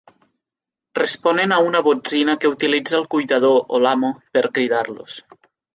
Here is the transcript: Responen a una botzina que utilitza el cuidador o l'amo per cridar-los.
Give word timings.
Responen 0.99 1.53
a 1.57 1.61
una 1.67 1.83
botzina 1.89 2.37
que 2.45 2.53
utilitza 2.55 2.99
el 3.03 3.07
cuidador 3.17 3.61
o 3.79 3.85
l'amo 3.87 4.15
per 4.37 4.49
cridar-los. 4.59 5.25